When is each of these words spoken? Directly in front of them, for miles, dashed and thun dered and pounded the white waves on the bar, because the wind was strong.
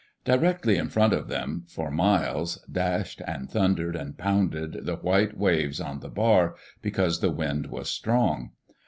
Directly 0.25 0.77
in 0.77 0.89
front 0.89 1.13
of 1.13 1.27
them, 1.27 1.63
for 1.67 1.91
miles, 1.91 2.57
dashed 2.65 3.21
and 3.27 3.47
thun 3.51 3.75
dered 3.75 3.93
and 3.93 4.17
pounded 4.17 4.83
the 4.87 4.95
white 4.95 5.37
waves 5.37 5.79
on 5.79 5.99
the 5.99 6.09
bar, 6.09 6.55
because 6.81 7.19
the 7.19 7.29
wind 7.29 7.67
was 7.67 7.87
strong. 7.87 8.49